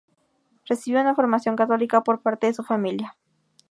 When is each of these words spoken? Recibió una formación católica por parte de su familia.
Recibió 0.65 0.99
una 0.99 1.13
formación 1.13 1.55
católica 1.55 2.01
por 2.03 2.23
parte 2.23 2.47
de 2.47 2.55
su 2.55 2.63
familia. 2.63 3.15